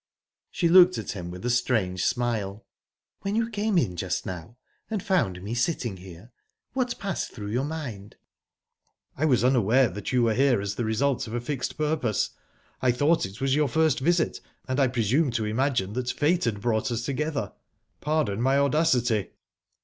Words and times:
She 0.49 0.67
looked 0.67 0.97
at 0.97 1.11
him 1.11 1.29
with 1.29 1.45
a 1.45 1.51
strange 1.51 2.05
smile. 2.05 2.65
"When 3.21 3.35
you 3.35 3.51
came 3.51 3.77
in 3.77 3.95
just 3.95 4.25
now, 4.25 4.57
and 4.89 5.03
found 5.03 5.43
me 5.43 5.53
sitting 5.53 5.97
here, 5.97 6.31
what 6.73 6.97
passed 6.97 7.29
through 7.33 7.51
your 7.51 7.65
mind?" 7.65 8.15
"I 9.15 9.25
was 9.25 9.43
unaware 9.43 9.89
that 9.89 10.11
you 10.11 10.23
were 10.23 10.33
here 10.33 10.59
as 10.59 10.73
the 10.73 10.85
result 10.85 11.27
of 11.27 11.35
a 11.35 11.39
fixed 11.39 11.77
purpose. 11.77 12.31
I 12.81 12.91
thought 12.91 13.27
it 13.27 13.39
was 13.39 13.53
your 13.53 13.67
first 13.69 13.99
visit, 13.99 14.41
and 14.67 14.79
I 14.79 14.87
presumed 14.87 15.35
to 15.35 15.45
imagine 15.45 15.93
that 15.93 16.09
fate 16.09 16.45
had 16.45 16.61
brought 16.61 16.89
us 16.89 17.05
together. 17.05 17.53
Pardon 17.99 18.41
my 18.41 18.57
audacity." 18.57 19.29